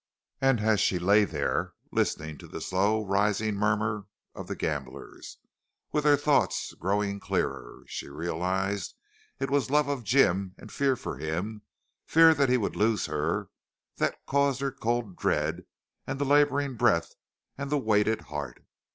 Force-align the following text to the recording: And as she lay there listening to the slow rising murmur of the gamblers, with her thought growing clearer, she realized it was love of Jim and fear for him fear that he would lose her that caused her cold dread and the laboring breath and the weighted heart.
And 0.41 0.61
as 0.61 0.79
she 0.79 0.97
lay 0.97 1.25
there 1.25 1.73
listening 1.91 2.39
to 2.39 2.47
the 2.47 2.59
slow 2.59 3.05
rising 3.05 3.53
murmur 3.53 4.07
of 4.33 4.47
the 4.47 4.55
gamblers, 4.55 5.37
with 5.91 6.05
her 6.05 6.17
thought 6.17 6.55
growing 6.79 7.19
clearer, 7.19 7.83
she 7.85 8.09
realized 8.09 8.95
it 9.39 9.51
was 9.51 9.69
love 9.69 9.87
of 9.87 10.03
Jim 10.03 10.55
and 10.57 10.71
fear 10.71 10.95
for 10.95 11.19
him 11.19 11.61
fear 12.07 12.33
that 12.33 12.49
he 12.49 12.57
would 12.57 12.75
lose 12.75 13.05
her 13.05 13.51
that 13.97 14.25
caused 14.25 14.59
her 14.59 14.71
cold 14.71 15.17
dread 15.17 15.67
and 16.07 16.17
the 16.17 16.25
laboring 16.25 16.77
breath 16.77 17.13
and 17.55 17.69
the 17.69 17.77
weighted 17.77 18.21
heart. 18.21 18.65